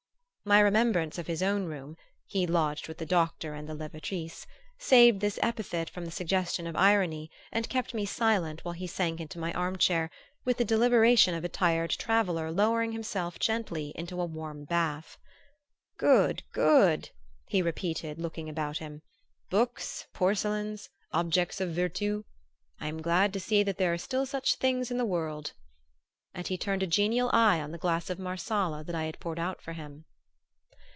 My 0.43 0.59
remembrance 0.59 1.19
of 1.19 1.27
his 1.27 1.43
own 1.43 1.65
room 1.65 1.95
(he 2.25 2.47
lodged 2.47 2.87
with 2.87 2.97
the 2.97 3.05
doctor 3.05 3.53
and 3.53 3.69
the 3.69 3.75
levatrice) 3.75 4.47
saved 4.79 5.19
this 5.21 5.37
epithet 5.43 5.87
from 5.87 6.03
the 6.03 6.09
suggestion 6.11 6.65
of 6.65 6.75
irony 6.75 7.29
and 7.51 7.69
kept 7.69 7.93
me 7.93 8.07
silent 8.07 8.65
while 8.65 8.73
he 8.73 8.87
sank 8.87 9.19
into 9.19 9.37
my 9.37 9.53
arm 9.53 9.77
chair 9.77 10.09
with 10.43 10.57
the 10.57 10.65
deliberation 10.65 11.35
of 11.35 11.43
a 11.43 11.47
tired 11.47 11.91
traveller 11.91 12.51
lowering 12.51 12.91
himself 12.91 13.37
gently 13.37 13.91
into 13.95 14.19
a 14.19 14.25
warm 14.25 14.63
bath. 14.65 15.19
"Good! 15.97 16.41
good!" 16.51 17.11
he 17.45 17.61
repeated, 17.61 18.17
looking 18.17 18.49
about 18.49 18.79
him. 18.79 19.03
"Books, 19.51 20.07
porcelains, 20.11 20.89
objects 21.13 21.61
of 21.61 21.69
virtù 21.69 22.23
I 22.79 22.87
am 22.87 22.99
glad 23.03 23.31
to 23.33 23.39
see 23.39 23.61
that 23.61 23.77
there 23.77 23.93
are 23.93 23.97
still 23.99 24.25
such 24.25 24.55
things 24.55 24.89
in 24.89 24.97
the 24.97 25.05
world!" 25.05 25.53
And 26.33 26.47
he 26.47 26.57
turned 26.57 26.81
a 26.81 26.87
genial 26.87 27.29
eye 27.31 27.61
on 27.61 27.69
the 27.69 27.77
glass 27.77 28.09
of 28.09 28.17
Marsala 28.17 28.83
that 28.85 28.95
I 28.95 29.03
had 29.03 29.19
poured 29.19 29.37
out 29.37 29.61
for 29.61 29.73
him. 29.73 30.05